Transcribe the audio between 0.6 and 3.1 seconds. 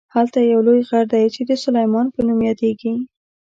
لوی غر دی چې د سلیمان په نوم یادیږي.